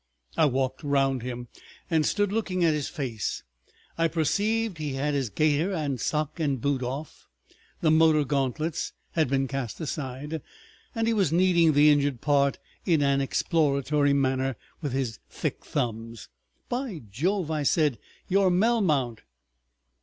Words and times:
I 0.35 0.45
walked 0.47 0.81
round 0.81 1.21
him 1.21 1.47
and 1.87 2.07
stood 2.07 2.31
looking 2.31 2.63
at 2.65 2.73
his 2.73 2.89
face. 2.89 3.43
I 3.99 4.07
perceived 4.07 4.79
he 4.79 4.93
had 4.93 5.13
his 5.13 5.29
gaiter 5.29 5.71
and 5.71 6.01
sock 6.01 6.39
and 6.39 6.59
boot 6.59 6.81
off, 6.81 7.27
the 7.81 7.91
motor 7.91 8.23
gauntlets 8.23 8.93
had 9.11 9.29
been 9.29 9.47
cast 9.47 9.79
aside, 9.79 10.41
and 10.95 11.05
he 11.07 11.13
was 11.13 11.31
kneading 11.31 11.73
the 11.73 11.91
injured 11.91 12.19
part 12.19 12.57
in 12.83 13.03
an 13.03 13.21
exploratory 13.21 14.13
manner 14.13 14.55
with 14.81 14.91
his 14.93 15.19
thick 15.29 15.63
thumbs. 15.63 16.29
"By 16.67 17.03
Jove!" 17.11 17.51
I 17.51 17.61
said, 17.61 17.99
"you're 18.27 18.49
Melmount!" 18.49 19.19